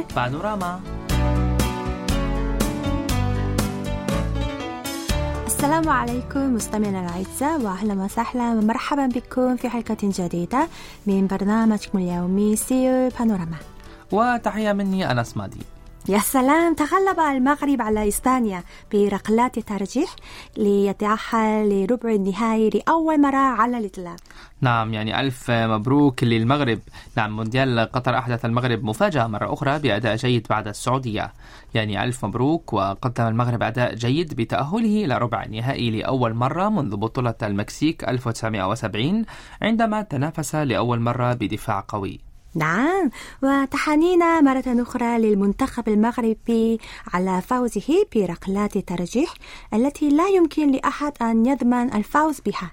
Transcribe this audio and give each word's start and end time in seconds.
سيول 0.00 0.14
بانوراما. 0.16 0.80
السلام 5.46 5.88
عليكم 5.88 6.54
مستمعينا 6.54 7.00
الأعزاء 7.00 7.60
وأهلا 7.60 7.94
وسهلا. 7.94 8.50
ومرحبا 8.50 9.06
بكم 9.06 9.56
في 9.56 9.68
حلقة 9.68 9.96
جديدة 10.02 10.68
من 11.06 11.26
برنامجكم 11.26 11.98
اليومي 11.98 12.56
سيول 12.56 13.08
بانوراما. 13.08 13.56
وتحية 14.12 14.72
مني 14.72 15.10
أنس 15.10 15.36
مادي 15.36 15.60
يا 16.08 16.18
سلام 16.18 16.74
تغلب 16.74 17.20
المغرب 17.20 17.82
على 17.82 18.08
إسبانيا 18.08 18.62
بركلات 18.92 19.58
ترجيح 19.58 20.16
ليتأهل 20.56 21.84
لربع 21.84 22.10
النهائي 22.10 22.70
لأول 22.70 23.20
مرة 23.20 23.36
على 23.36 23.78
الإطلاق. 23.78 24.16
نعم 24.60 24.94
يعني 24.94 25.20
ألف 25.20 25.50
مبروك 25.50 26.24
للمغرب. 26.24 26.78
نعم 27.16 27.36
مونديال 27.36 27.80
قطر 27.92 28.18
أحدث 28.18 28.44
المغرب 28.44 28.84
مفاجأة 28.84 29.26
مرة 29.26 29.52
أخرى 29.52 29.78
بأداء 29.78 30.16
جيد 30.16 30.46
بعد 30.50 30.68
السعودية. 30.68 31.32
يعني 31.74 32.04
ألف 32.04 32.24
مبروك 32.24 32.72
وقدم 32.72 33.26
المغرب 33.26 33.62
أداء 33.62 33.94
جيد 33.94 34.34
بتأهله 34.34 35.04
إلى 35.04 35.18
ربع 35.18 35.42
النهائي 35.42 35.90
لأول 35.90 36.34
مرة 36.34 36.68
منذ 36.68 36.96
بطولة 36.96 37.34
المكسيك 37.42 38.04
1970 38.08 39.24
عندما 39.62 40.02
تنافس 40.02 40.54
لأول 40.54 41.00
مرة 41.00 41.32
بدفاع 41.34 41.84
قوي. 41.88 42.29
نعم. 42.54 43.10
وتحانينا 43.42 44.40
مرة 44.40 44.82
أخرى 44.82 45.18
للمنتخب 45.18 45.88
المغربي 45.88 46.80
على 47.14 47.42
فوزه 47.42 48.06
بركلات 48.14 48.78
ترجيح 48.78 49.34
التي 49.74 50.08
لا 50.08 50.28
يمكن 50.28 50.70
لأحد 50.72 51.12
أن 51.22 51.46
يضمن 51.46 51.94
الفوز 51.94 52.40
بها. 52.40 52.70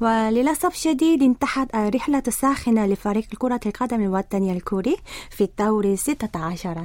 وللأسف 0.00 0.74
شديد 0.74 1.22
انتهت 1.22 1.74
الرحلة 1.74 2.22
الساخنة 2.28 2.86
لفريق 2.86 3.26
كرة 3.38 3.60
القدم 3.66 4.02
الوطني 4.02 4.52
الكوري 4.52 4.96
في 5.30 5.44
الدور 5.44 5.94
16 5.96 6.84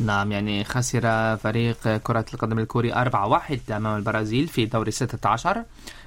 نعم 0.00 0.32
يعني 0.32 0.64
خسر 0.64 1.36
فريق 1.36 1.96
كرة 1.96 2.24
القدم 2.34 2.58
الكوري 2.58 2.92
4-1 2.92 2.96
أمام 3.70 3.96
البرازيل 3.96 4.48
في 4.48 4.66
دور 4.66 4.90
16 4.90 5.64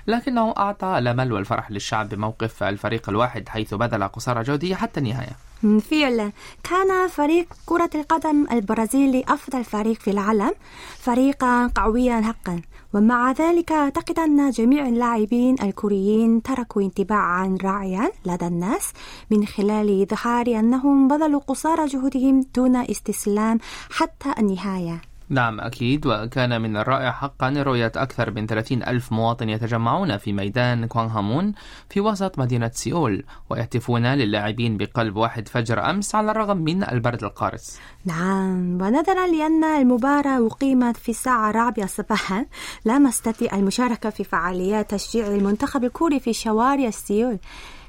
لكنه 0.07 0.53
أعطى 0.57 0.97
الأمل 0.97 1.33
والفرح 1.33 1.71
للشعب 1.71 2.09
بموقف 2.09 2.63
الفريق 2.63 3.09
الواحد 3.09 3.49
حيث 3.49 3.73
بذل 3.73 4.07
قصارى 4.07 4.43
جهده 4.43 4.75
حتى 4.75 4.99
النهاية. 4.99 5.35
فعلا. 5.63 6.31
كان 6.63 7.07
فريق 7.07 7.47
كرة 7.65 7.89
القدم 7.95 8.45
البرازيلي 8.51 9.23
أفضل 9.27 9.63
فريق 9.63 9.99
في 9.99 10.11
العالم 10.11 10.51
فريقا 10.99 11.71
قويا 11.75 12.21
حقا. 12.21 12.61
ومع 12.93 13.31
ذلك 13.31 13.71
أعتقد 13.71 14.19
أن 14.19 14.49
جميع 14.49 14.87
اللاعبين 14.87 15.55
الكوريين 15.63 16.41
تركوا 16.41 16.81
انطباعا 16.81 17.57
رائعا 17.63 18.09
لدى 18.25 18.47
الناس 18.47 18.93
من 19.31 19.45
خلال 19.45 20.01
إظهار 20.01 20.47
أنهم 20.47 21.07
بذلوا 21.07 21.39
قصارى 21.39 21.85
جهدهم 21.85 22.45
دون 22.55 22.75
استسلام 22.75 23.59
حتى 23.89 24.33
النهاية. 24.39 25.12
نعم 25.33 25.59
أكيد. 25.59 26.07
وكان 26.07 26.61
من 26.61 26.77
الرائع 26.77 27.11
حقا 27.11 27.49
رؤية 27.49 27.91
أكثر 27.95 28.31
من 28.31 28.47
30 28.47 28.83
ألف 28.83 29.11
مواطن 29.11 29.49
يتجمعون 29.49 30.17
في 30.17 30.33
ميدان 30.33 30.85
كوانغهامون 30.85 31.53
في 31.89 32.01
وسط 32.01 32.39
مدينة 32.39 32.71
سيول 32.73 33.23
ويهتفون 33.49 34.05
للاعبين 34.05 34.77
بقلب 34.77 35.15
واحد 35.15 35.47
فجر 35.47 35.89
أمس 35.89 36.15
على 36.15 36.31
الرغم 36.31 36.57
من 36.57 36.83
البرد 36.83 37.23
القارس. 37.23 37.79
نعم 38.05 38.81
ونظرا 38.81 39.27
لأن 39.27 39.63
المباراة 39.63 40.47
أقيمت 40.47 40.97
في 40.97 41.09
الساعة 41.09 41.49
الرابعة 41.49 41.87
صباحا 41.87 42.45
لم 42.85 43.07
أستطيع 43.07 43.55
المشاركة 43.55 44.09
في 44.09 44.23
فعاليات 44.23 44.91
تشجيع 44.91 45.27
المنتخب 45.27 45.83
الكوري 45.83 46.19
في 46.19 46.33
شوارع 46.33 46.89
سيول 46.89 47.39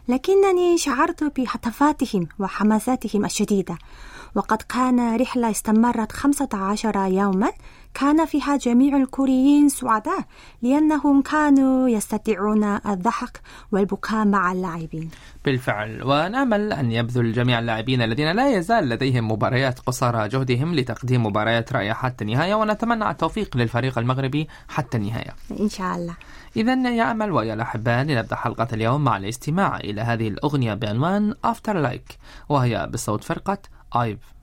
لكنني 0.09 0.79
شعرت 0.79 1.25
بهتافاتهم 1.25 2.29
وحماساتهم 2.39 3.25
الشديدة. 3.25 3.79
وقد 4.35 4.63
كان 4.63 5.17
رحلة 5.17 5.51
استمرت 5.51 6.13
15 6.13 7.07
يوما. 7.07 7.51
كان 7.95 8.27
فيها 8.27 8.57
جميع 8.57 8.97
الكوريين 8.97 9.69
سعداء 9.69 10.25
لأنهم 10.63 11.23
كانوا 11.23 11.89
يستطيعون 11.89 12.65
الضحك 12.65 13.41
والبكاء 13.73 14.25
مع 14.25 14.53
اللاعبين. 14.53 15.11
بالفعل. 15.45 16.03
ونامل 16.03 16.73
أن 16.73 16.93
يبذل 16.93 17.33
جميع 17.33 17.59
اللاعبين 17.59 18.03
الذين 18.03 18.33
لا 18.33 18.57
يزال 18.57 18.89
لديهم 18.89 19.31
مباريات 19.31 19.81
قصارى 19.81 20.29
جهدهم 20.29 20.75
لتقديم 20.75 21.27
مباريات 21.27 21.73
رائعة 21.73 21.95
حتى 21.95 22.25
النهاية. 22.25 22.55
ونتمنى 22.55 23.11
التوفيق 23.11 23.57
للفريق 23.57 23.99
المغربي 23.99 24.49
حتى 24.69 24.97
النهاية. 24.97 25.35
إن 25.61 25.69
شاء 25.69 25.97
الله. 25.97 26.17
إذا 26.57 26.91
يا 26.91 27.11
أمل 27.11 27.33
ويا 27.33 27.55
الأحباء 27.55 28.05
لنبدأ 28.05 28.37
حلقة 28.37 28.69
اليوم 28.73 29.05
مع 29.05 29.17
الاستماع 29.17 29.77
إلى 29.77 30.01
هذه 30.01 30.29
الأغنية 30.29 30.75
بعنوان 30.75 31.35
After 31.47 31.75
Like 31.75 32.17
وهي 32.49 32.89
بصوت 32.93 33.25
فرقة 33.25 33.59
I've 33.95 34.34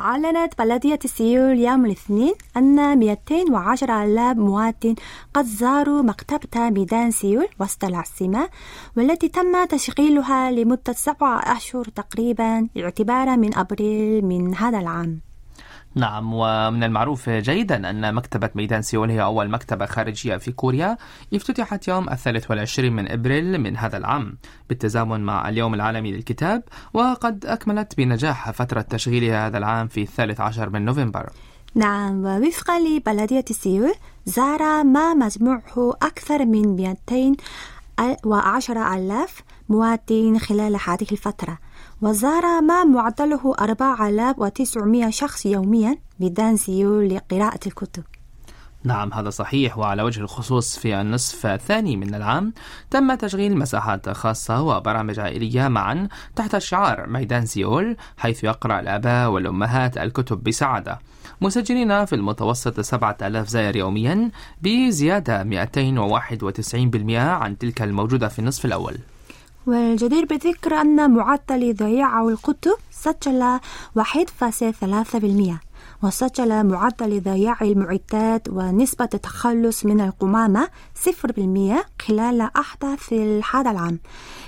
أعلنت 0.00 0.58
بلدية 0.58 0.98
سيول 1.06 1.58
يوم 1.58 1.86
الاثنين 1.86 2.34
أن 2.56 2.98
210 2.98 4.04
ألاف 4.04 4.36
مواطن 4.36 4.94
قد 5.34 5.44
زاروا 5.44 6.02
مكتبة 6.02 6.70
ميدان 6.70 7.10
سيول 7.10 7.48
وسط 7.60 7.84
العاصمة 7.84 8.48
والتي 8.96 9.28
تم 9.28 9.64
تشغيلها 9.64 10.50
لمدة 10.50 10.92
سبعة 10.92 11.56
أشهر 11.56 11.84
تقريبا 11.84 12.68
اعتبارا 12.78 13.36
من 13.36 13.54
أبريل 13.58 14.24
من 14.24 14.54
هذا 14.54 14.78
العام. 14.78 15.27
نعم 15.94 16.32
ومن 16.32 16.84
المعروف 16.84 17.30
جيدا 17.30 17.90
أن 17.90 18.14
مكتبة 18.14 18.50
ميدان 18.54 18.82
سيول 18.82 19.10
هي 19.10 19.22
أول 19.22 19.50
مكتبة 19.50 19.86
خارجية 19.86 20.36
في 20.36 20.52
كوريا 20.52 20.96
افتتحت 21.34 21.88
يوم 21.88 22.10
الثالث 22.10 22.50
والعشرين 22.50 22.92
من 22.92 23.10
إبريل 23.10 23.58
من 23.58 23.76
هذا 23.76 23.96
العام 23.96 24.38
بالتزامن 24.68 25.20
مع 25.20 25.48
اليوم 25.48 25.74
العالمي 25.74 26.12
للكتاب 26.12 26.62
وقد 26.94 27.46
أكملت 27.46 27.96
بنجاح 27.96 28.50
فترة 28.50 28.80
تشغيلها 28.80 29.46
هذا 29.46 29.58
العام 29.58 29.88
في 29.88 30.02
الثالث 30.02 30.40
عشر 30.40 30.70
من 30.70 30.84
نوفمبر. 30.84 31.30
نعم 31.74 32.24
ووفقا 32.24 32.80
لبلدية 32.80 33.44
سيول 33.50 33.94
زار 34.24 34.84
ما 34.84 35.14
مجموعه 35.14 35.96
أكثر 36.02 36.44
من 36.44 36.76
210 36.76 38.94
ألاف 38.94 39.42
مواطن 39.68 40.38
خلال 40.38 40.76
هذه 40.86 41.06
الفترة. 41.12 41.58
وزار 42.02 42.60
ما 42.60 42.84
معدله 42.84 43.54
4900 43.60 45.10
شخص 45.10 45.46
يوميا 45.46 45.98
ميدان 46.20 46.56
سيول 46.56 47.14
لقراءة 47.14 47.60
الكتب. 47.66 48.02
نعم 48.84 49.12
هذا 49.12 49.30
صحيح. 49.30 49.78
وعلى 49.78 50.02
وجه 50.02 50.20
الخصوص 50.20 50.78
في 50.78 51.00
النصف 51.00 51.46
الثاني 51.46 51.96
من 51.96 52.14
العام 52.14 52.52
تم 52.90 53.14
تشغيل 53.14 53.58
مساحات 53.58 54.08
خاصة 54.08 54.62
وبرامج 54.62 55.20
عائلية 55.20 55.68
معا 55.68 56.08
تحت 56.36 56.58
شعار 56.58 57.06
ميدان 57.06 57.46
سيول 57.46 57.96
حيث 58.16 58.44
يقرأ 58.44 58.80
الآباء 58.80 59.30
والأمهات 59.30 59.98
الكتب 59.98 60.42
بسعادة. 60.42 60.98
مسجلين 61.40 62.04
في 62.04 62.14
المتوسط 62.14 62.80
7000 62.80 63.48
زائر 63.48 63.76
يوميا 63.76 64.30
بزيادة 64.62 65.44
291% 65.44 67.16
عن 67.16 67.58
تلك 67.58 67.82
الموجودة 67.82 68.28
في 68.28 68.38
النصف 68.38 68.64
الأول. 68.64 68.98
والجدير 69.68 70.24
بالذكر 70.24 70.74
أن 70.74 71.10
معدل 71.10 71.74
ضياع 71.74 72.28
الكتب 72.28 72.74
سجل 72.90 73.58
1.3% 73.98 74.04
وسجل 76.02 76.66
معدل 76.66 77.22
ضياع 77.22 77.56
المعدات 77.60 78.48
ونسبة 78.48 79.08
التخلص 79.14 79.86
من 79.86 80.00
القمامة 80.00 80.68
0% 81.04 82.02
خلال 82.02 82.40
أحداث 82.40 83.12
هذا 83.52 83.70
العام 83.70 83.98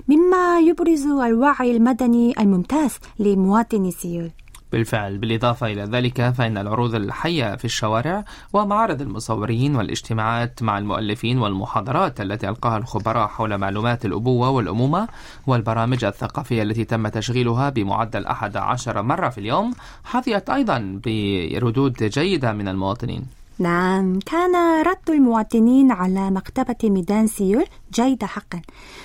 مما 0.09 0.61
يبرز 0.61 1.07
الوعي 1.07 1.77
المدني 1.77 2.41
الممتاز 2.41 2.91
لمواطني 3.19 3.91
سيول. 3.91 4.31
بالفعل. 4.73 5.19
بالإضافة 5.19 5.67
إلى 5.67 5.83
ذلك 5.83 6.31
فإن 6.31 6.59
العروض 6.59 6.95
الحية 6.95 7.57
في 7.57 7.65
الشوارع 7.65 8.25
ومعارض 8.53 9.01
المصورين 9.03 9.77
والاجتماعات 9.77 10.63
مع 10.63 10.79
المؤلفين 10.79 11.39
والمحاضرات 11.39 12.21
التي 12.21 12.49
ألقاها 12.49 12.77
الخبراء 12.79 13.27
حول 13.27 13.59
معلومات 13.59 14.05
الأبوة 14.05 14.51
والأمومة 14.51 15.09
والبرامج 15.47 16.05
الثقافية 16.05 16.63
التي 16.63 16.85
تم 16.85 17.09
تشغيلها 17.09 17.71
بمعدل 17.71 18.27
11 18.27 19.03
مرة 19.03 19.29
في 19.29 19.39
اليوم 19.39 19.75
حظيت 20.05 20.51
أيضا 20.51 21.01
بردود 21.05 22.03
جيدة 22.03 22.53
من 22.53 22.69
المواطنين. 22.69 23.40
نعم 23.61 24.19
كان 24.19 24.83
رد 24.83 25.11
المواطنين 25.11 25.93
على 25.93 26.31
مكتبة 26.31 26.77
ميدان 26.85 27.27
سيول 27.27 27.65
جيد 27.95 28.25
حقا. 28.25 28.61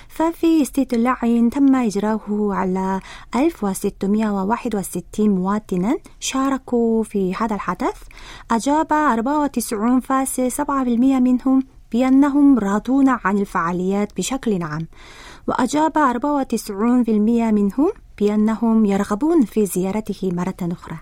ففي 0.07 0.61
استطلاع 0.61 1.19
تم 1.51 1.75
إجراؤه 1.75 2.55
على 2.55 2.99
1661 3.35 5.29
مواطنا 5.29 5.97
شاركوا 6.19 7.03
في 7.03 7.35
هذا 7.35 7.55
الحدث. 7.55 8.01
أجاب 8.51 8.93
94.7% 8.93 11.19
منهم 11.19 11.63
بأنهم 11.91 12.59
راضون 12.59 13.09
عن 13.09 13.37
الفعاليات 13.37 14.17
بشكل 14.17 14.63
عام. 14.63 14.87
وأجاب 15.47 15.97
94% 15.97 17.51
منهم 17.51 17.91
بأنهم 18.19 18.85
يرغبون 18.85 19.45
في 19.45 19.65
زيارته 19.65 20.31
مرة 20.33 20.55
أخرى. 20.61 20.97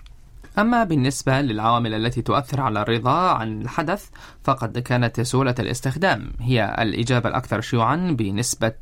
أما 0.59 0.83
بالنسبة 0.83 1.41
للعوامل 1.41 1.93
التي 1.93 2.21
تؤثر 2.21 2.61
على 2.61 2.81
الرضا 2.81 3.31
عن 3.31 3.61
الحدث 3.61 4.09
فقد 4.43 4.79
كانت 4.79 5.21
سهولة 5.21 5.55
الاستخدام. 5.59 6.33
هي 6.39 6.75
الإجابة 6.79 7.29
الأكثر 7.29 7.61
شيوعا 7.61 8.15
بنسبة 8.19 8.73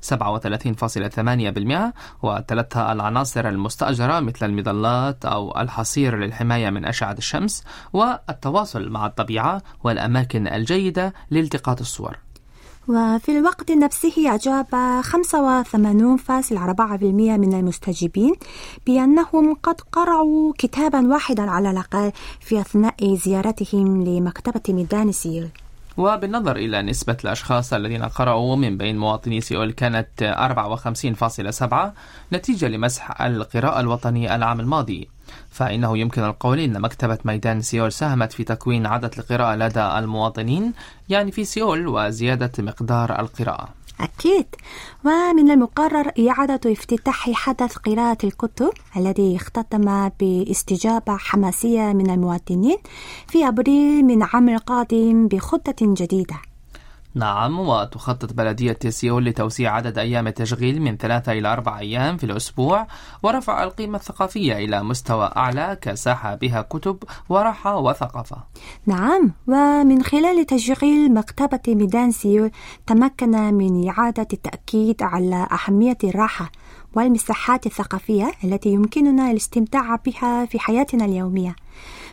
37.8% 0.00 1.92
وتلتها 2.22 2.92
العناصر 2.92 3.48
المستأجرة 3.48 4.20
مثل 4.20 4.46
المظلات 4.46 5.24
أو 5.24 5.60
الحصير 5.60 6.16
للحماية 6.16 6.70
من 6.70 6.84
أشعة 6.84 7.12
الشمس 7.18 7.64
والتواصل 7.92 8.90
مع 8.90 9.06
الطبيعة 9.06 9.62
والأماكن 9.84 10.48
الجيدة 10.48 11.14
لالتقاط 11.30 11.80
الصور. 11.80 12.18
وفي 12.88 13.38
الوقت 13.38 13.70
نفسه 13.70 14.34
أجاب 14.34 14.66
85.4% 15.02 15.72
من 17.12 17.54
المستجيبين 17.54 18.34
بأنهم 18.86 19.54
قد 19.62 19.80
قرأوا 19.92 20.52
كتابا 20.58 21.08
واحدا 21.08 21.50
على 21.50 21.70
الأقل 21.70 22.12
في 22.40 22.60
أثناء 22.60 23.14
زيارتهم 23.14 24.04
لمكتبة 24.04 24.62
ميدان 24.68 25.12
سيول. 25.12 25.48
وبالنظر 25.96 26.56
إلى 26.56 26.82
نسبة 26.82 27.16
الأشخاص 27.24 27.72
الذين 27.72 28.02
قرأوا 28.02 28.56
من 28.56 28.76
بين 28.76 28.98
مواطني 28.98 29.40
سيول 29.40 29.72
كانت 29.72 30.08
54.7 30.22 31.74
نتيجة 32.32 32.68
لمسح 32.68 33.20
القراءة 33.22 33.80
الوطني 33.80 34.34
العام 34.34 34.60
الماضي. 34.60 35.13
فإنه 35.50 35.98
يمكن 35.98 36.24
القول 36.24 36.58
أن 36.58 36.80
مكتبة 36.80 37.18
ميدان 37.24 37.60
سيول 37.60 37.92
ساهمت 37.92 38.32
في 38.32 38.44
تكوين 38.44 38.86
عادة 38.86 39.10
القراءة 39.18 39.56
لدى 39.56 39.80
المواطنين 39.98 40.72
يعني 41.08 41.32
في 41.32 41.44
سيول 41.44 41.88
وزيادة 41.88 42.52
مقدار 42.58 43.20
القراءة. 43.20 43.68
أكيد. 44.00 44.46
ومن 45.04 45.50
المقرر 45.50 46.12
إعادة 46.28 46.72
افتتاح 46.72 47.30
حدث 47.30 47.76
قراءة 47.76 48.18
الكتب 48.24 48.70
الذي 48.96 49.36
اختتم 49.36 50.08
باستجابة 50.08 51.16
حماسية 51.16 51.92
من 51.92 52.10
المواطنين 52.10 52.76
في 53.28 53.48
أبريل 53.48 54.04
من 54.04 54.22
عام 54.22 54.48
القادم 54.48 55.28
بخطة 55.28 55.76
جديدة. 55.80 56.36
نعم 57.14 57.58
وتخطط 57.58 58.32
بلدية 58.32 58.78
سيول 58.88 59.24
لتوسيع 59.24 59.74
عدد 59.74 59.98
أيام 59.98 60.26
التشغيل 60.26 60.82
من 60.82 60.96
ثلاثة 60.96 61.32
إلى 61.32 61.52
أربع 61.52 61.78
أيام 61.78 62.16
في 62.16 62.24
الأسبوع 62.24 62.86
ورفع 63.22 63.64
القيمة 63.64 63.98
الثقافية 63.98 64.52
إلى 64.52 64.82
مستوى 64.82 65.30
أعلى 65.36 65.78
كساحة 65.80 66.34
بها 66.34 66.62
كتب 66.62 66.98
وراحة 67.28 67.76
وثقافة. 67.78 68.36
نعم 68.86 69.32
ومن 69.46 70.02
خلال 70.02 70.46
تشغيل 70.46 71.14
مكتبة 71.14 71.74
ميدان 71.74 72.10
سيول 72.10 72.50
تمكن 72.86 73.54
من 73.54 73.88
إعادة 73.88 74.28
التأكيد 74.32 75.02
على 75.02 75.48
أهمية 75.52 75.98
الراحة 76.04 76.52
والمساحات 76.94 77.66
الثقافية 77.66 78.32
التي 78.44 78.68
يمكننا 78.68 79.30
الاستمتاع 79.30 79.96
بها 79.96 80.46
في 80.46 80.58
حياتنا 80.58 81.04
اليومية. 81.04 81.56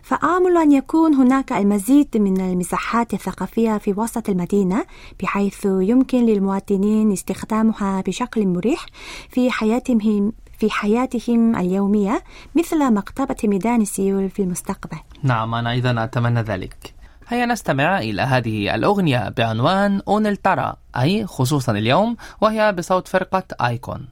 فآمل 0.03 0.57
أن 0.57 0.71
يكون 0.71 1.13
هناك 1.13 1.53
المزيد 1.53 2.18
من 2.18 2.42
المساحات 2.42 3.13
الثقافية 3.13 3.77
في 3.77 3.94
وسط 3.98 4.30
المدينة 4.30 4.86
بحيث 5.21 5.65
يمكن 5.65 6.25
للمواطنين 6.25 7.12
استخدامها 7.12 8.01
بشكل 8.01 8.48
مريح 8.48 8.86
في 9.30 9.51
حياتهم 9.51 10.31
في 10.59 10.71
حياتهم 10.71 11.56
اليومية 11.56 12.24
مثل 12.56 12.94
مكتبة 12.94 13.36
ميدان 13.44 13.86
سيول 13.86 14.30
في 14.30 14.42
المستقبل 14.42 14.98
نعم 15.24 15.56
أنا 15.56 15.71
أيضا 15.71 16.04
أتمنى 16.04 16.42
ذلك 16.42 16.94
هيا 17.27 17.45
نستمع 17.45 18.00
إلى 18.00 18.21
هذه 18.21 18.75
الأغنية 18.75 19.30
بعنوان 19.30 20.01
أون 20.07 20.42
ترى 20.42 20.74
أي 20.97 21.25
خصوصا 21.25 21.71
اليوم 21.71 22.18
وهي 22.42 22.71
بصوت 22.71 23.07
فرقة 23.07 23.44
آيكون 23.62 24.07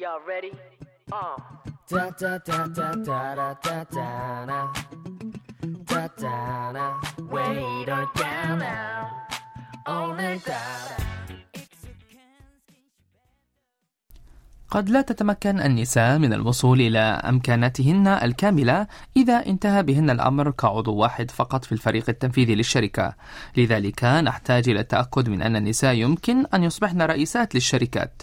Y'all 0.00 0.22
ready? 0.26 0.50
Uh. 1.12 1.36
قد 14.70 14.88
لا 14.88 15.00
تتمكن 15.00 15.60
النساء 15.60 16.18
من 16.18 16.32
الوصول 16.32 16.80
إلى 16.80 16.98
أمكاناتهن 16.98 18.06
الكاملة 18.06 18.86
إذا 19.16 19.46
انتهى 19.46 19.82
بهن 19.82 20.10
الأمر 20.10 20.50
كعضو 20.50 20.94
واحد 20.94 21.30
فقط 21.30 21.64
في 21.64 21.72
الفريق 21.72 22.04
التنفيذي 22.08 22.54
للشركة. 22.54 23.14
لذلك 23.56 24.04
نحتاج 24.04 24.68
إلى 24.68 24.80
التأكد 24.80 25.28
من 25.28 25.42
أن 25.42 25.56
النساء 25.56 25.94
يمكن 25.94 26.46
أن 26.54 26.64
يصبحن 26.64 27.02
رئيسات 27.02 27.54
للشركات. 27.54 28.22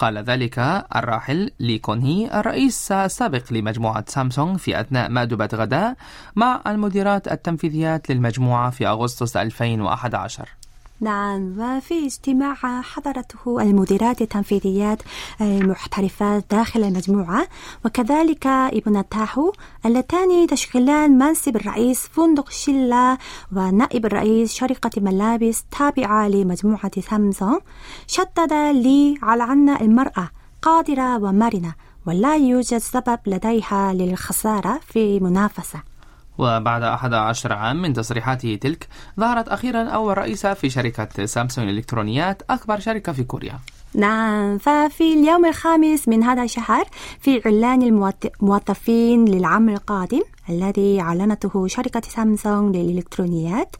قال 0.00 0.18
ذلك 0.18 0.58
الراحل 0.96 1.50
لي 1.60 1.78
كونهي 1.78 2.40
الرئيس 2.40 2.92
السابق 2.92 3.52
لمجموعة 3.52 4.04
سامسونج 4.08 4.56
في 4.56 4.80
أثناء 4.80 5.10
مأدبة 5.10 5.48
غداء 5.54 5.96
مع 6.36 6.62
المديرات 6.66 7.32
التنفيذيات 7.32 8.10
للمجموعة 8.10 8.70
في 8.70 8.86
أغسطس 8.86 9.36
2011 9.36 10.59
نعم 11.02 11.54
وفي 11.58 12.06
اجتماع 12.06 12.54
حضرته 12.82 13.62
المديرات 13.62 14.22
التنفيذيات 14.22 15.02
المحترفات 15.40 16.44
داخل 16.50 16.84
المجموعة 16.84 17.48
وكذلك 17.84 18.46
ابنتاه 18.46 19.52
اللتان 19.86 20.46
تشغلان 20.46 21.18
منصب 21.18 21.56
الرئيس 21.56 22.06
فندق 22.06 22.50
شيلا 22.50 23.18
ونائب 23.56 24.06
الرئيس 24.06 24.54
شركة 24.54 25.00
ملابس 25.02 25.64
تابعة 25.78 26.28
لمجموعة 26.28 27.00
سامسونج 27.00 27.60
شدد 28.06 28.52
لي 28.52 29.18
على 29.22 29.42
أن 29.42 29.68
المرأة 29.68 30.30
قادرة 30.62 31.16
ومرنة 31.16 31.74
ولا 32.06 32.36
يوجد 32.36 32.78
سبب 32.78 33.18
لديها 33.26 33.92
للخسارة 33.92 34.80
في 34.86 35.20
منافسة. 35.20 35.82
وبعد 36.40 36.82
11 36.82 37.52
عام 37.52 37.82
من 37.82 37.92
تصريحاته 37.92 38.58
تلك 38.60 38.88
ظهرت 39.20 39.48
أخيرا 39.48 39.82
أول 39.88 40.18
رئيسة 40.18 40.54
في 40.54 40.70
شركة 40.70 41.26
سامسونج 41.26 41.68
الإلكترونيات 41.68 42.42
أكبر 42.50 42.78
شركة 42.78 43.12
في 43.12 43.24
كوريا. 43.24 43.58
نعم 43.94 44.58
ففي 44.58 45.14
اليوم 45.14 45.46
الخامس 45.46 46.08
من 46.08 46.22
هذا 46.22 46.42
الشهر 46.42 46.84
في 47.20 47.42
إعلان 47.46 47.82
الموظفين 47.82 49.24
للعام 49.24 49.68
القادم 49.68 50.22
الذي 50.48 51.00
أعلنته 51.00 51.66
شركة 51.66 52.02
سامسونج 52.08 52.76
للإلكترونيات 52.76 53.76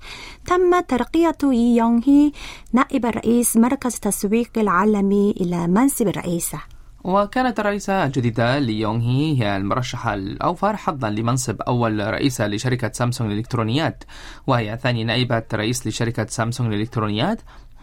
تم 0.47 0.81
ترقية 0.81 1.39
إي 1.45 1.77
يونغ 1.77 2.01
هي 2.07 2.33
نائب 2.73 3.07
رئيس 3.07 3.57
مركز 3.57 3.95
التسويق 3.95 4.51
العالمي 4.57 5.35
إلى 5.41 5.67
منصب 5.67 6.09
الرئيسة. 6.09 6.59
وكانت 7.05 7.61
الرئيسة 7.61 8.05
الجديدة 8.05 8.59
لي 8.59 8.81
يونغ 8.81 9.03
هي 9.03 9.43
هي 9.43 9.57
المرشحة 9.57 10.15
الأوفر 10.15 10.77
حظا 10.77 11.11
لمنصب 11.11 11.63
أول 11.63 12.07
رئيسة 12.13 12.47
لشركة 12.47 12.91
سامسونج 12.93 13.33
للإلكترونيات 13.33 14.05
وهي 14.47 14.79
ثاني 14.83 15.05
نائبة 15.05 15.43
رئيس 15.55 15.87
لشركة 15.87 16.27
سامسونج 16.27 16.75
للإلكترونيات 16.75 17.41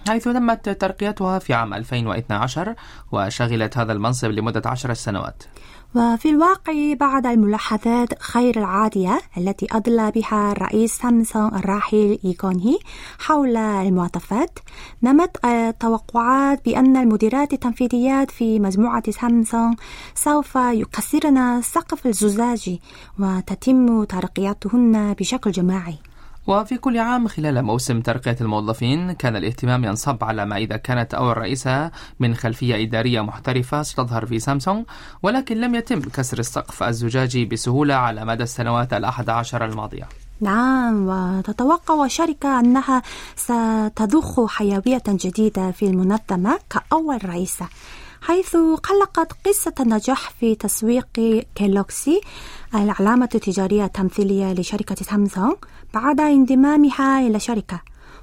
حيث 0.07 0.23
تمت 0.23 0.69
ترقيتها 0.69 1.39
في 1.39 1.53
عام 1.53 1.73
2012 1.73 2.75
وشغلت 3.11 3.77
هذا 3.77 3.93
المنصب 3.93 4.31
لمدة 4.31 4.61
عشر 4.65 4.93
سنوات. 4.93 5.43
وفي 5.97 6.29
الواقع 6.29 6.93
بعد 6.93 7.25
الملاحظات 7.25 8.09
غير 8.35 8.57
العادية 8.57 9.19
التي 9.37 9.67
أدلى 9.71 10.11
بها 10.11 10.53
رئيس 10.53 10.93
سامسونج 10.93 11.53
الراحل 11.53 12.19
إيكون 12.25 12.59
هي 12.59 12.77
حول 13.19 13.57
المعطفات 13.57 14.59
نمت 15.03 15.45
التوقعات 15.45 16.65
بأن 16.65 16.97
المديرات 16.97 17.53
التنفيذيات 17.53 18.31
في 18.31 18.59
مجموعة 18.59 19.11
سامسونج 19.11 19.75
سوف 20.15 20.55
يكسرن 20.55 21.37
السقف 21.37 22.07
الزجاجي 22.07 22.81
وتتم 23.19 24.03
ترقيتهن 24.03 25.13
بشكل 25.13 25.51
جماعي. 25.51 25.95
وفي 26.47 26.77
كل 26.77 26.97
عام 26.97 27.27
خلال 27.27 27.61
موسم 27.61 28.01
ترقية 28.01 28.37
الموظفين 28.41 29.11
كان 29.11 29.35
الاهتمام 29.35 29.83
ينصب 29.83 30.23
على 30.23 30.45
ما 30.45 30.57
إذا 30.57 30.77
كانت 30.77 31.13
أول 31.13 31.37
رئيسة 31.37 31.91
من 32.19 32.35
خلفية 32.35 32.83
إدارية 32.83 33.21
محترفة 33.21 33.83
ستظهر 33.83 34.25
في 34.25 34.39
سامسونج 34.39 34.85
ولكن 35.23 35.57
لم 35.61 35.75
يتم 35.75 36.01
كسر 36.01 36.39
السقف 36.39 36.83
الزجاجي 36.83 37.45
بسهولة 37.45 37.93
على 37.95 38.25
مدى 38.25 38.43
السنوات 38.43 38.93
الأحد 38.93 39.29
عشر 39.29 39.65
الماضية. 39.65 40.07
نعم 40.41 41.07
وتتوقع 41.07 42.05
الشركة 42.05 42.59
أنها 42.59 43.01
ستضخ 43.35 44.45
حيوية 44.47 45.03
جديدة 45.07 45.71
في 45.71 45.85
المنظمة 45.85 46.59
كأول 46.69 47.29
رئيسة. 47.29 47.67
حيث 48.27 48.55
قلقت 48.83 49.31
قصة 49.47 49.73
النجاح 49.79 50.29
في 50.29 50.55
تسويق 50.55 51.07
كيلوكسي 51.55 52.21
العلامة 52.75 53.29
التجارية 53.35 53.85
التمثيلية 53.85 54.53
لشركة 54.53 54.95
سامسونج 54.95 55.55
بعد 55.93 56.19
انضمامها 56.19 57.27
إلى 57.27 57.35
الشركة 57.35 57.81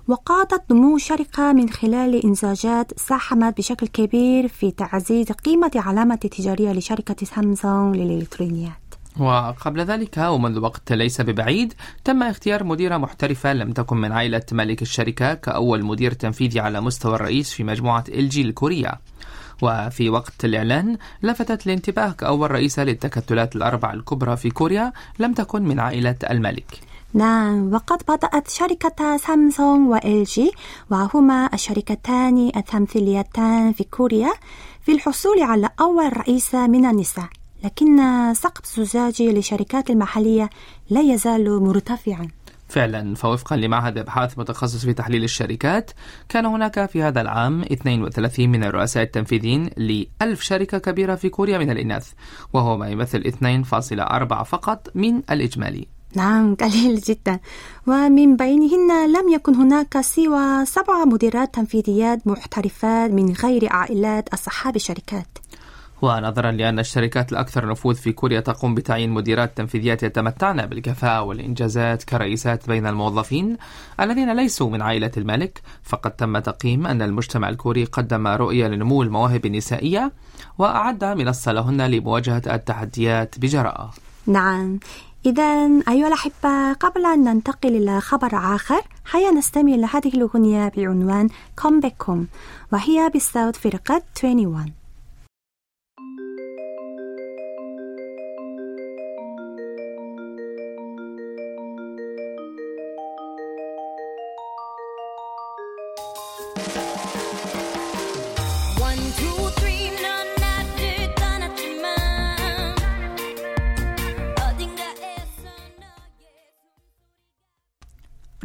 وقادت 0.09 0.73
نمو 0.73 0.97
الشركة 0.97 1.53
من 1.53 1.71
خلال 1.71 2.25
إنتاجات 2.25 3.01
ساهمت 3.01 3.59
بشكل 3.59 3.87
كبير 3.87 4.49
في 4.49 4.71
تعزيز 4.71 5.33
قيمة 5.33 5.71
علامة 5.77 6.19
التجارية 6.25 6.73
لشركة 6.73 7.27
سامسونج 7.27 7.97
للإلكترونيات. 7.97 8.95
وقبل 9.21 9.81
ذلك 9.81 10.19
ومنذ 10.19 10.59
وقت 10.59 10.93
ليس 10.93 11.21
ببعيد 11.21 11.75
تم 12.05 12.23
اختيار 12.23 12.65
مديرة 12.65 12.97
محترفة 12.97 13.53
لم 13.53 13.73
تكن 13.73 13.97
من 13.97 14.13
عائلة 14.13 14.43
مالك 14.53 14.83
الشركة 14.83 15.35
كأول 15.35 15.85
مدير 15.85 16.13
تنفيذي 16.13 16.61
على 16.61 16.81
مستوى 16.81 17.15
الرئيس 17.15 17.53
في 17.53 17.65
مجموعة 17.65 18.05
إل 18.09 18.29
جي 18.29 18.43
الكورية. 18.43 19.01
وفي 19.63 20.11
وقت 20.11 20.45
الإعلان 20.45 20.97
لفتت 21.23 21.67
الانتباه 21.67 22.11
كأول 22.11 22.51
رئيسة 22.51 22.85
للتكتلات 22.85 23.57
الأربع 23.57 23.93
الكبرى 23.93 24.37
في 24.37 24.51
كوريا 24.51 24.93
لم 25.19 25.33
تكن 25.33 25.63
من 25.63 25.81
عائلة 25.81 26.17
الملك. 26.31 26.81
نعم 27.15 27.75
وقد 27.75 28.03
بدأت 28.09 28.49
شركة 28.49 29.17
سامسونج 29.17 29.91
وإل 29.91 30.27
وهما 30.91 31.51
الشركتان 31.55 32.53
التمثيليتان 32.57 33.73
في 33.73 33.85
كوريا 33.85 34.33
في 34.83 34.93
الحصول 34.93 35.43
على 35.43 35.69
أول 35.81 36.17
رئيسة 36.17 36.67
من 36.67 36.87
النساء 36.87 37.29
لكن 37.65 37.99
سقف 38.35 38.79
الزجاج 38.79 39.23
للشركات 39.23 39.91
المحلية 39.91 40.51
لا 40.91 41.01
يزال 41.01 41.63
مرتفعا. 41.63 42.29
فعلا 42.75 43.14
فوفقا 43.14 43.57
لمعهد 43.57 43.99
أبحاث 43.99 44.38
متخصص 44.38 44.85
في 44.85 44.93
تحليل 44.93 45.25
الشركات 45.25 45.90
كان 46.28 46.47
هناك 46.47 46.90
في 46.90 47.02
هذا 47.02 47.21
العام 47.21 47.62
32 47.62 48.49
من 48.49 48.64
الرؤساء 48.64 49.02
التنفيذيين 49.02 49.66
ل 49.76 50.04
1000 50.23 50.43
شركة 50.43 50.78
كبيرة 50.78 51.14
في 51.14 51.28
كوريا 51.28 51.59
من 51.59 51.71
الإناث 51.71 52.12
وهو 52.52 52.76
ما 52.76 52.88
يمثل 52.88 53.23
2.4 53.23 54.43
فقط 54.43 54.88
من 54.95 55.23
الإجمالي. 55.31 55.87
نعم 56.16 56.54
قليل 56.62 57.00
جدا. 57.00 57.40
ومن 57.87 58.37
بينهن 58.37 59.12
لم 59.12 59.28
يكن 59.35 59.54
هناك 59.54 60.00
سوى 60.00 60.64
سبع 60.64 61.04
مديرات 61.04 61.54
تنفيذيات 61.54 62.26
محترفات 62.26 63.11
من 63.11 63.33
غير 63.33 63.73
عائلات 63.73 64.28
أصحاب 64.28 64.76
الشركات. 64.76 65.44
ونظرا 66.05 66.51
لأن 66.51 66.79
الشركات 66.79 67.33
الأكثر 67.33 67.69
نفوذ 67.69 67.95
في 67.95 68.13
كوريا 68.13 68.41
تقوم 68.41 68.75
بتعيين 68.75 69.11
مديرات 69.11 69.57
تنفيذيات 69.57 70.03
يتمتعن 70.03 70.67
بالكفاءة 70.67 71.23
والإنجازات 71.23 72.05
كرئيسات 72.05 72.69
بين 72.69 72.87
الموظفين 72.87 73.57
الذين 74.01 74.37
ليسوا 74.37 74.71
من 74.71 74.83
عائلة 74.83 75.11
الملك. 75.17 75.63
فقد 75.83 76.11
تم 76.11 76.39
تقييم 76.39 76.87
أن 76.87 77.03
المجتمع 77.03 77.49
الكوري 77.49 77.85
قدم 77.85 78.27
رؤية 78.27 78.69
لنمو 78.69 79.03
المواهب 79.03 79.47
النسائية 79.47 80.13
وأعد 80.59 81.05
منصة 81.05 81.53
لهن 81.53 81.87
لمواجهة 81.87 82.43
التحديات 82.47 83.39
بجراءة. 83.39 83.91
نعم. 84.27 84.79
إذا 85.27 85.67
أيها 85.89 86.09
الأحبة 86.09 86.73
قبل 86.73 87.07
أن 87.07 87.25
ننتقل 87.25 87.77
إلى 87.77 88.01
خبر 88.01 88.55
آخر 88.55 88.81
هيا 89.13 89.31
نستمع 89.31 89.75
إلى 89.75 89.87
هذه 89.87 90.15
الأغنية 90.15 90.73
بعنوان 90.77 91.29
Come 91.61 91.85
Back 91.85 92.07
Home 92.07 92.27
وهي 92.73 93.11
بصوت 93.15 93.57
فرقة 93.57 94.03
21 94.25 94.84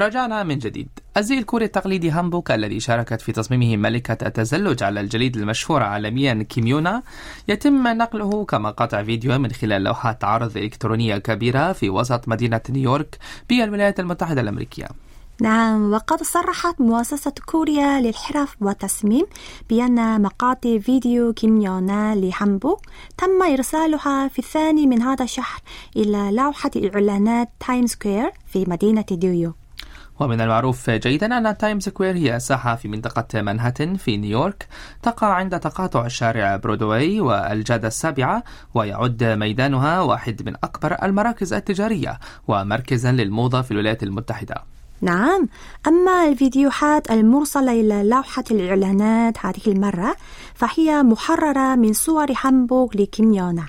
رجعنا 0.02 0.44
من 0.44 0.58
جديد. 0.58 0.90
الزي 1.18 1.38
الكوري 1.38 1.66
التقليدي 1.66 2.12
هانبوك 2.12 2.52
الذي 2.52 2.80
شاركت 2.80 3.22
في 3.22 3.32
تصميمه 3.32 3.78
ملكة 3.78 4.28
التزلج 4.28 4.84
على 4.84 5.02
الجليد 5.02 5.38
المشهورة 5.38 5.84
عالميا 5.84 6.46
كيم 6.50 6.77
يونا 6.77 7.04
يتم 7.48 7.88
نقله 7.88 8.46
كمقاطع 8.46 9.04
فيديو 9.04 9.40
من 9.40 9.52
خلال 9.52 9.84
لوحات 9.84 10.24
عرض 10.24 10.58
إلكترونية 10.58 11.18
كبيرة 11.18 11.74
في 11.74 11.90
وسط 11.90 12.28
مدينة 12.28 12.62
نيويورك 12.70 13.18
بالولايات 13.50 14.00
المتحدة 14.00 14.42
الأمريكية. 14.42 14.88
نعم 15.42 15.94
وقد 15.94 16.24
صرحت 16.24 16.82
مؤسسة 16.82 17.34
كوريا 17.46 18.02
للحرف 18.02 18.56
والتصميم 18.62 19.26
بأن 19.70 20.22
مقاطع 20.22 20.78
فيديو 20.78 21.34
كيم 21.34 21.62
يونا 21.62 22.16
لهانبوك 22.16 22.82
تم 23.18 23.44
إرسالها 23.54 24.28
في 24.28 24.40
الثاني 24.40 24.88
من 24.88 25.02
هذا 25.02 25.24
الشهر 25.24 25.62
إلى 25.96 26.32
لوحة 26.32 26.72
إعلانات 26.94 27.50
تايم 27.68 27.88
سكوير 27.88 28.32
في 28.48 28.66
مدينة 28.68 29.06
نيويورك. 29.12 29.59
ومن 30.20 30.42
المعروف 30.42 30.90
جيدا 30.90 31.38
أن 31.38 31.58
تايم 31.58 31.80
سكوير 31.80 32.16
هي 32.16 32.40
ساحة 32.40 32.76
في 32.76 32.88
منطقة 32.88 33.42
مانهاتن 33.42 33.96
في 33.96 34.18
نيويورك. 34.18 34.68
تقع 35.02 35.28
عند 35.28 35.60
تقاطع 35.60 36.06
الشارع 36.06 36.56
برودواي 36.56 37.22
والجادة 37.22 37.88
السابعة 37.88 38.44
ويعد 38.74 39.24
ميدانها 39.24 40.02
واحد 40.02 40.50
من 40.50 40.56
أكبر 40.64 41.04
المراكز 41.04 41.54
التجارية 41.54 42.20
ومركزا 42.48 43.12
للموضة 43.12 43.62
في 43.62 43.72
الولايات 43.72 44.04
المتحدة. 44.04 44.79
نعم. 45.02 45.48
أما 45.88 46.28
الفيديوهات 46.28 47.12
المرسلة 47.12 47.72
إلى 47.72 48.10
لوحة 48.10 48.44
الإعلانات 48.52 49.38
هذه 49.46 49.68
المرة 49.68 50.16
فهي 50.56 51.04
محررة 51.04 51.76
من 51.76 51.94
صور 51.94 52.34
هانبوك 52.44 52.96
لكيم 52.96 53.34
يونا 53.34 53.66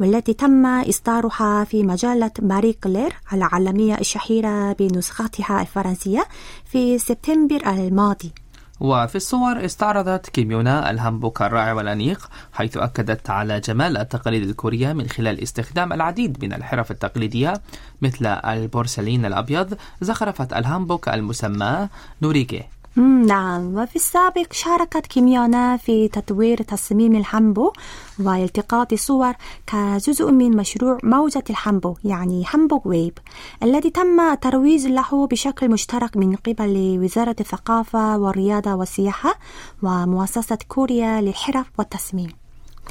والتي 0.00 0.34
تم 0.34 0.66
إصدارها 0.66 1.64
في 1.64 1.82
مجلة 1.82 2.30
ماري 2.42 2.72
كلير 2.72 3.16
العالمية 3.32 3.94
الشهيرة 3.94 4.72
بنسختها 4.72 5.60
الفرنسية 5.60 6.24
في 6.64 6.98
سبتمبر 6.98 7.66
الماضي. 7.66 8.43
وفي 8.80 9.16
الصور 9.16 9.64
استعرضت 9.64 10.28
كيم 10.28 10.59
يونا 10.59 10.90
الهامبوك 10.90 11.42
الرائع 11.42 11.72
والأنيق 11.72 12.30
حيث 12.52 12.76
أكدت 12.76 13.30
على 13.30 13.60
جمال 13.60 13.96
التقاليد 13.96 14.48
الكورية 14.48 14.92
من 14.92 15.08
خلال 15.08 15.42
استخدام 15.42 15.92
العديد 15.92 16.44
من 16.44 16.52
الحرف 16.52 16.90
التقليدية 16.90 17.54
مثل 18.02 18.26
البورسلين 18.26 19.24
الأبيض 19.24 19.78
زخرفة 20.00 20.48
الهامبوك 20.58 21.08
المسمى 21.08 21.88
نوريكي 22.22 22.62
نعم. 22.96 23.74
وفي 23.74 23.96
السابق 23.96 24.52
شاركت 24.52 25.06
كيم 25.06 25.41
يونا 25.41 25.76
في 25.76 26.08
تطوير 26.08 26.62
تصميم 26.62 27.16
الهامبوك 27.16 27.72
والتقاط 28.18 28.94
صور 28.94 29.32
كجزء 29.66 30.30
من 30.30 30.56
مشروع 30.56 30.98
موجة 31.02 31.44
الهامبوك 31.50 31.96
يعني 32.04 32.44
Hanbok 32.44 32.86
Wave 32.86 33.18
الذي 33.62 33.90
تم 33.90 34.20
الترويج 34.20 34.86
له 34.86 35.26
بشكل 35.26 35.70
مشترك 35.70 36.16
من 36.16 36.36
قبل 36.36 36.98
وزارة 37.02 37.36
الثقافة 37.40 38.18
والرياضة 38.18 38.74
والسياحة 38.74 39.38
ومؤسسة 39.82 40.58
كوريا 40.68 41.20
للحرف 41.20 41.66
والتصميم. 41.78 42.30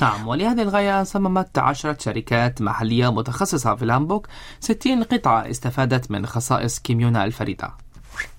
نعم. 0.02 0.28
ولهذه 0.28 0.62
الغاية 0.62 1.04
صممت 1.04 1.58
عشرة 1.58 1.98
شركات 2.00 2.62
محلية 2.62 3.12
متخصصة 3.12 3.76
في 3.76 3.84
الهامبوك 3.86 4.28
60 4.60 5.04
قطعة 5.04 5.50
استفادت 5.50 6.12
من 6.12 6.26
خصائص 6.26 6.80
كيم 6.80 7.03
يونا 7.03 7.26
الفريدة. 7.26 7.74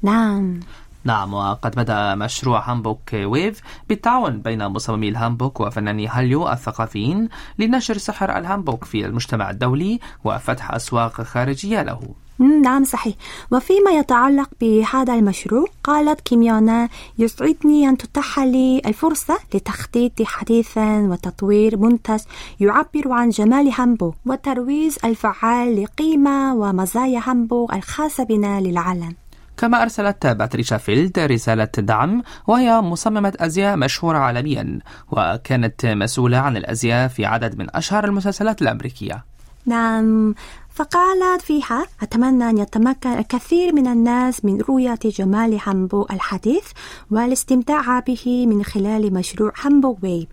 نعم. 0.02 0.60
نعم 1.04 1.34
وقد 1.34 1.74
بدأ 1.74 2.14
مشروع 2.14 2.70
Hanbok 2.70 3.12
Wave 3.14 3.60
بالتعاون 3.88 4.40
بين 4.40 4.66
مصممي 4.66 5.08
الهامبوك 5.08 5.60
وفناني 5.60 6.08
هاليو 6.08 6.48
الثقافيين 6.48 7.28
لنشر 7.58 7.98
سحر 7.98 8.38
الهامبوك 8.38 8.84
في 8.84 9.06
المجتمع 9.06 9.50
الدولي 9.50 10.00
وفتح 10.24 10.74
أسواق 10.74 11.22
خارجية 11.22 11.82
له. 11.82 12.00
نعم 12.38 12.84
صحيح. 12.84 13.14
وفيما 13.50 13.90
يتعلق 13.90 14.50
بهذا 14.60 15.14
المشروع 15.14 15.66
قالت 15.84 16.20
كيم 16.20 16.54
يونا 16.54 16.88
يسعدني 17.18 17.88
أن 17.88 17.96
تتاح 17.96 18.38
لي 18.38 18.82
الفرصة 18.86 19.38
لتخطيط 19.54 20.22
حديث 20.22 20.78
وتطوير 20.78 21.76
منتج 21.76 22.20
يعبر 22.60 23.12
عن 23.12 23.28
جمال 23.30 23.72
هامبوك 23.78 24.14
والترويج 24.26 24.96
الفعال 25.04 25.82
لقيمة 25.82 26.54
ومزايا 26.54 27.22
هامبوك 27.24 27.74
الخاصة 27.74 28.24
بنا 28.24 28.60
للعالم. 28.60 29.14
كما 29.56 29.82
أرسلت 29.82 30.26
باتريشا 30.26 30.76
فيلد 30.76 31.18
رسالة 31.18 31.68
دعم 31.78 32.22
وهي 32.46 32.80
مصممة 32.80 33.32
أزياء 33.40 33.76
مشهورة 33.76 34.18
عالميا 34.18 34.78
وكانت 35.10 35.86
مسؤولة 35.86 36.38
عن 36.38 36.56
الأزياء 36.56 37.08
في 37.08 37.26
عدد 37.26 37.58
من 37.58 37.66
أشهر 37.76 38.04
المسلسلات 38.04 38.62
الأمريكية. 38.62 39.24
نعم 39.66 40.34
فقالت 40.74 41.42
فيها 41.42 41.86
أتمنى 42.02 42.50
أن 42.50 42.58
يتمكن 42.58 43.12
الكثير 43.12 43.74
من 43.74 43.86
الناس 43.86 44.44
من 44.44 44.60
رؤية 44.60 44.98
جمال 45.04 45.60
هامبوك 45.66 46.10
الحديث 46.12 46.64
والاستمتاع 47.10 47.98
به 47.98 48.46
من 48.46 48.64
خلال 48.64 49.14
مشروع 49.14 49.52
Hanbok 49.62 49.98
Wave. 50.02 50.28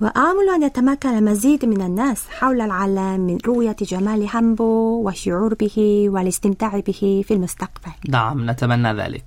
وآمل 0.00 0.48
أن 0.54 0.62
يتمكن 0.62 1.08
المزيد 1.08 1.64
من 1.64 1.82
الناس 1.82 2.28
حول 2.28 2.60
العالم 2.60 3.20
من 3.20 3.38
رؤية 3.46 3.76
جمال 3.82 4.28
هامبوك 4.28 5.06
والشعور 5.06 5.54
به 5.54 6.06
والاستمتاع 6.08 6.80
به 6.80 7.24
في 7.28 7.34
المستقبل. 7.34 7.92
نعم 8.08 8.50
نتمنى 8.50 8.92
ذلك. 8.92 9.24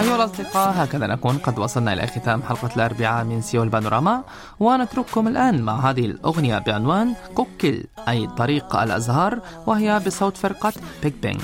أيها 0.00 0.16
الأصدقاء 0.16 0.84
هكذا 0.84 1.06
نكون 1.06 1.38
قد 1.38 1.58
وصلنا 1.58 1.92
إلى 1.92 2.06
ختام 2.06 2.42
حلقة 2.42 2.70
الأربعاء 2.76 3.24
من 3.24 3.40
سيول 3.40 3.68
بانوراما 3.68 4.22
ونترككم 4.60 5.28
الآن 5.28 5.62
مع 5.62 5.90
هذه 5.90 6.04
الأغنية 6.04 6.58
بعنوان 6.58 7.14
꽃길 7.34 7.86
أي 8.08 8.26
طريق 8.26 8.76
الأزهار 8.76 9.40
وهي 9.66 10.00
بصوت 10.06 10.36
فرقة 10.36 10.72
بيج 11.02 11.12
بانج 11.22 11.40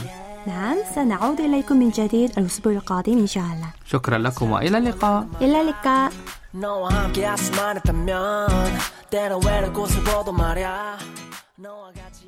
نعم 0.49 0.77
سنعود 0.95 1.39
إليكم 1.41 1.75
من 1.77 1.89
جديد 1.89 2.39
الأسبوع 2.39 2.73
القادم 2.73 3.17
إن 3.17 3.27
شاء 3.27 3.43
الله 3.43 3.69
شكرا 3.85 4.17
لكم 4.17 4.51
وإلى 4.51 4.77
اللقاء 4.77 5.27
إلى 5.41 5.61
اللقاء 5.61 6.11
너와 6.55 6.87
함께 6.89 7.27
했으면 7.27 7.75
했다면 7.75 8.47
때론 9.09 9.41
외로운 9.45 9.73
곳을 9.73 10.01
보도 10.03 10.31
말야 10.31 10.97
너와 11.57 11.91
같이 11.91 12.18